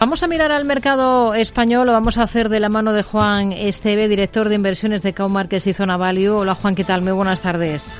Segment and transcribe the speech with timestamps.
[0.00, 3.52] Vamos a mirar al mercado español, lo vamos a hacer de la mano de Juan
[3.52, 6.38] Esteve, director de inversiones de Markets y Zona Value.
[6.38, 7.02] Hola Juan, ¿qué tal?
[7.02, 7.92] Muy buenas tardes.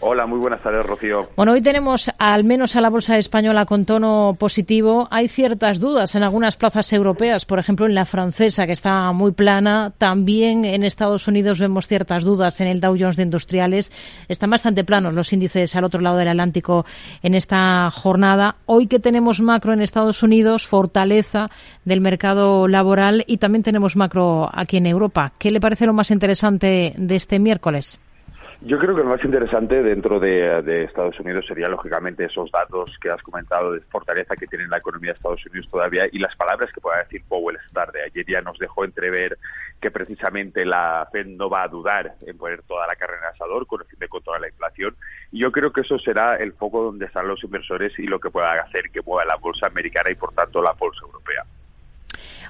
[0.00, 1.30] Hola, muy buenas tardes, Rocío.
[1.36, 5.08] Bueno, hoy tenemos al menos a la bolsa española con tono positivo.
[5.10, 9.32] Hay ciertas dudas en algunas plazas europeas, por ejemplo en la francesa, que está muy
[9.32, 9.94] plana.
[9.96, 13.90] También en Estados Unidos vemos ciertas dudas en el Dow Jones de Industriales.
[14.28, 16.84] Están bastante planos los índices al otro lado del Atlántico
[17.22, 18.56] en esta jornada.
[18.66, 21.48] Hoy que tenemos macro en Estados Unidos, fortaleza
[21.86, 25.32] del mercado laboral y también tenemos macro aquí en Europa.
[25.38, 27.98] ¿Qué le parece lo más interesante de este miércoles?
[28.66, 33.08] Yo creo que lo más interesante dentro de, Estados Unidos sería, lógicamente, esos datos que
[33.08, 36.72] has comentado de fortaleza que tiene la economía de Estados Unidos todavía y las palabras
[36.72, 38.00] que pueda decir Powell esta tarde.
[38.04, 39.38] Ayer ya nos dejó entrever
[39.80, 43.68] que precisamente la Fed no va a dudar en poner toda la carne en asador
[43.68, 44.96] con el fin de controlar la inflación.
[45.30, 48.30] Y yo creo que eso será el foco donde están los inversores y lo que
[48.30, 51.44] pueda hacer que mueva la bolsa americana y, por tanto, la bolsa europea.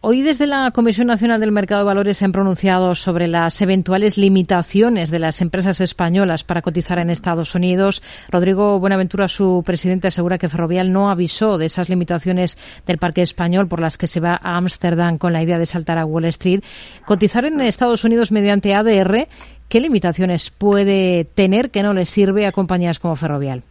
[0.00, 4.16] Hoy desde la Comisión Nacional del Mercado de Valores se han pronunciado sobre las eventuales
[4.16, 8.00] limitaciones de las empresas españolas para cotizar en Estados Unidos.
[8.30, 13.66] Rodrigo Buenaventura, su presidente, asegura que Ferrovial no avisó de esas limitaciones del parque español
[13.66, 16.62] por las que se va a Ámsterdam con la idea de saltar a Wall Street.
[17.04, 19.26] Cotizar en Estados Unidos mediante ADR,
[19.68, 23.64] ¿qué limitaciones puede tener que no le sirve a compañías como Ferrovial?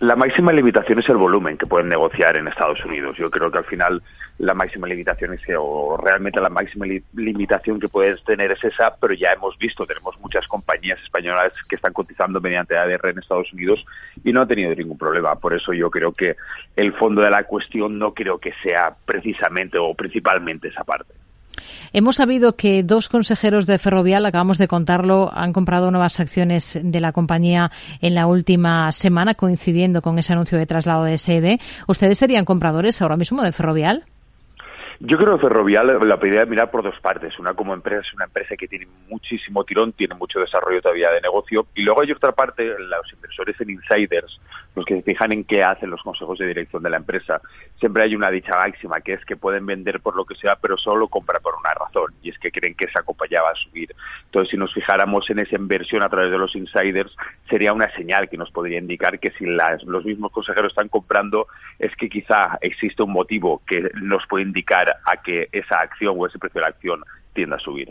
[0.00, 3.16] La máxima limitación es el volumen que pueden negociar en Estados Unidos.
[3.16, 4.00] Yo creo que al final
[4.38, 9.12] la máxima limitación es, o realmente la máxima limitación que puedes tener es esa, pero
[9.14, 13.84] ya hemos visto, tenemos muchas compañías españolas que están cotizando mediante ADR en Estados Unidos
[14.22, 15.34] y no han tenido ningún problema.
[15.34, 16.36] Por eso yo creo que
[16.76, 21.12] el fondo de la cuestión no creo que sea precisamente o principalmente esa parte.
[21.92, 27.00] Hemos sabido que dos consejeros de Ferrovial, acabamos de contarlo, han comprado nuevas acciones de
[27.00, 31.60] la compañía en la última semana, coincidiendo con ese anuncio de traslado de sede.
[31.86, 34.04] ¿Ustedes serían compradores ahora mismo de Ferrovial?
[35.00, 37.38] Yo creo que Ferrovial la podría mirar por dos partes.
[37.38, 41.20] Una como empresa es una empresa que tiene muchísimo tirón, tiene mucho desarrollo todavía de
[41.20, 41.68] negocio.
[41.76, 44.40] Y luego hay otra parte, los inversores en insiders,
[44.74, 47.40] los que se fijan en qué hacen los consejos de dirección de la empresa.
[47.78, 50.76] Siempre hay una dicha máxima, que es que pueden vender por lo que sea, pero
[50.76, 53.94] solo compran por una razón, y es que creen que esa compañía va a subir.
[54.24, 57.14] Entonces, si nos fijáramos en esa inversión a través de los insiders,
[57.48, 61.46] sería una señal que nos podría indicar que si los mismos consejeros están comprando,
[61.78, 66.26] es que quizá existe un motivo que nos puede indicar a que esa acción o
[66.26, 67.00] ese precio de la acción
[67.32, 67.88] tienda a subir.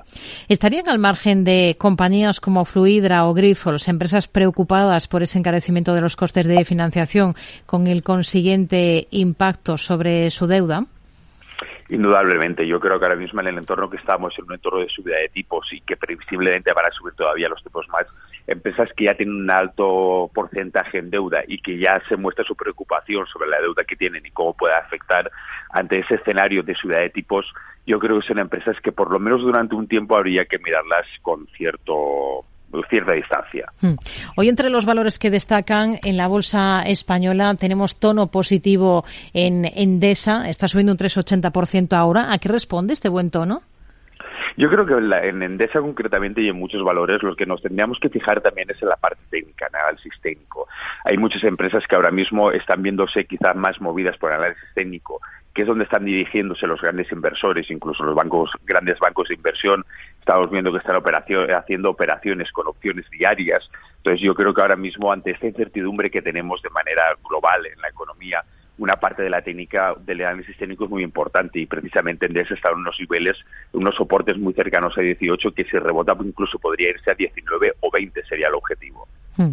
[0.50, 6.02] ¿Estarían al margen de compañías como Fluidra o Grifols, empresas preocupadas por ese encarecimiento de
[6.02, 7.35] los costes de financiación
[7.66, 10.85] con el consiguiente impacto sobre su deuda?
[11.89, 14.89] Indudablemente, yo creo que ahora mismo en el entorno que estamos, en un entorno de
[14.89, 18.05] subida de tipos y que previsiblemente van a subir todavía los tipos más,
[18.45, 22.55] empresas que ya tienen un alto porcentaje en deuda y que ya se muestra su
[22.55, 25.31] preocupación sobre la deuda que tienen y cómo puede afectar
[25.69, 27.45] ante ese escenario de subida de tipos,
[27.85, 31.07] yo creo que son empresas que por lo menos durante un tiempo habría que mirarlas
[31.21, 32.45] con cierto
[32.89, 33.71] cierta distancia.
[33.81, 33.95] Hmm.
[34.35, 40.49] Hoy entre los valores que destacan en la bolsa española tenemos tono positivo en Endesa,
[40.49, 42.31] está subiendo un 3,80% ahora.
[42.31, 43.61] ¿A qué responde este buen tono?
[44.57, 48.09] Yo creo que en Endesa concretamente y en muchos valores los que nos tendríamos que
[48.09, 50.68] fijar también es en la parte técnica, en análisis técnico.
[51.03, 55.22] Hay muchas empresas que ahora mismo están viéndose quizás más movidas por análisis técnico
[55.57, 59.84] que es donde están dirigiéndose los grandes inversores, incluso los bancos, grandes bancos de inversión.
[60.19, 61.01] Estamos viendo que están
[61.56, 63.67] haciendo operaciones con opciones diarias.
[63.97, 67.81] Entonces, yo creo que ahora mismo, ante esta incertidumbre que tenemos de manera global en
[67.81, 68.44] la economía,
[68.77, 72.53] una parte de la técnica del análisis técnico es muy importante y precisamente en ese
[72.53, 73.38] están unos niveles,
[73.73, 77.91] unos soportes muy cercanos a 18 que si rebota incluso podría irse a 19 o
[77.91, 79.07] 20 sería el objetivo.
[79.37, 79.51] Hmm.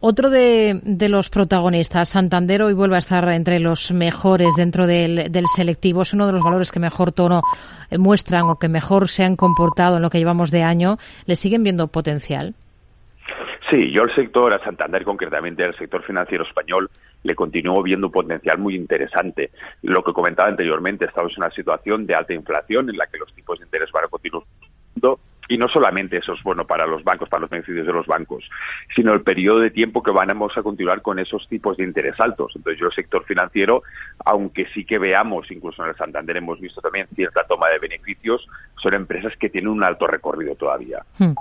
[0.00, 6.02] Otro de, los protagonistas, Santander, hoy vuelve a estar entre los mejores dentro del, selectivo.
[6.02, 7.42] Es uno de los valores que mejor tono
[7.90, 10.98] eh, muestran o que mejor se han comportado en lo que llevamos de año.
[11.26, 12.54] ¿Le siguen viendo potencial?
[13.68, 16.88] Sí, yo al sector, a Santander concretamente, al sector financiero español,
[17.26, 19.50] le continúo viendo un potencial muy interesante.
[19.82, 23.32] Lo que comentaba anteriormente, estamos en una situación de alta inflación en la que los
[23.34, 24.44] tipos de interés van a continuar
[25.48, 28.44] y no solamente eso es bueno para los bancos, para los beneficios de los bancos,
[28.94, 32.52] sino el periodo de tiempo que vamos a continuar con esos tipos de interés altos.
[32.56, 33.82] Entonces, yo el sector financiero,
[34.24, 38.46] aunque sí que veamos, incluso en el Santander hemos visto también cierta toma de beneficios,
[38.80, 40.98] son empresas que tienen un alto recorrido todavía.
[41.18, 41.34] Hmm.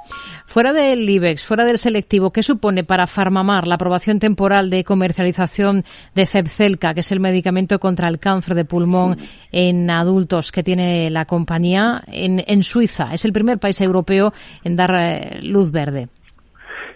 [0.46, 5.84] Fuera del IBEX, fuera del selectivo, ¿qué supone para Farmamar la aprobación temporal de comercialización
[6.14, 9.18] de Zepzelca, que es el medicamento contra el cáncer de pulmón
[9.52, 13.10] en adultos que tiene la compañía en, en Suiza?
[13.14, 14.34] Es el primer país europeo europeo
[14.64, 16.10] en dar eh, luz verde.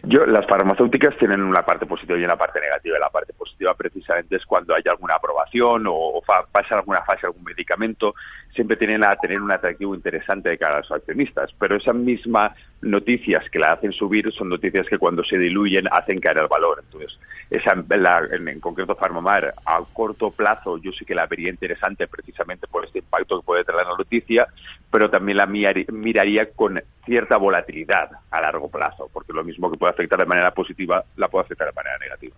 [0.03, 2.97] Yo, las farmacéuticas tienen una parte positiva y una parte negativa.
[2.99, 8.15] La parte positiva precisamente es cuando hay alguna aprobación o, pasa alguna fase algún medicamento,
[8.55, 11.51] siempre tienen a tener un atractivo interesante de cara a los accionistas.
[11.59, 16.21] Pero esas mismas noticias que la hacen subir son noticias que cuando se diluyen hacen
[16.21, 16.81] caer el valor.
[16.85, 17.19] Entonces,
[17.49, 22.85] esa, en, concreto Farmamar, a corto plazo yo sí que la vería interesante precisamente por
[22.85, 24.47] este impacto que puede tener la noticia,
[24.91, 29.93] pero también la miraría con cierta volatilidad a largo plazo, porque lo mismo que puede
[29.93, 32.35] afectar de manera positiva, la puede afectar de manera negativa.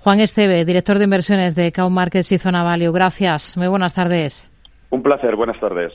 [0.00, 2.92] Juan Esteve, director de inversiones de Cow Markets y Zona Value.
[2.92, 3.56] Gracias.
[3.56, 4.50] Muy buenas tardes.
[4.90, 5.34] Un placer.
[5.34, 5.94] Buenas tardes.